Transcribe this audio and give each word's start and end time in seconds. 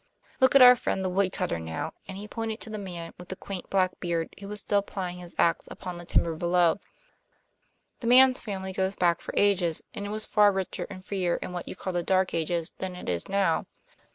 Look 0.39 0.55
at 0.55 0.63
our 0.63 0.75
friend 0.75 1.05
the 1.05 1.09
woodcutter 1.11 1.59
now." 1.59 1.93
And 2.07 2.17
he 2.17 2.27
pointed 2.27 2.59
to 2.61 2.71
the 2.71 2.79
man 2.79 3.13
with 3.19 3.27
the 3.29 3.35
quaint 3.35 3.69
black 3.69 3.99
beard, 3.99 4.33
who 4.39 4.47
was 4.47 4.59
still 4.59 4.81
plying 4.81 5.19
his 5.19 5.35
ax 5.37 5.67
upon 5.69 5.99
the 5.99 6.05
timber 6.05 6.33
below. 6.35 6.79
"That 7.99 8.07
man's 8.07 8.39
family 8.39 8.73
goes 8.73 8.95
back 8.95 9.21
for 9.21 9.31
ages, 9.37 9.83
and 9.93 10.03
it 10.03 10.09
was 10.09 10.25
far 10.25 10.51
richer 10.51 10.87
and 10.89 11.05
freer 11.05 11.35
in 11.35 11.51
what 11.51 11.67
you 11.67 11.75
call 11.75 11.93
the 11.93 12.01
Dark 12.01 12.33
Ages 12.33 12.71
than 12.79 12.95
it 12.95 13.09
is 13.09 13.29
now. 13.29 13.67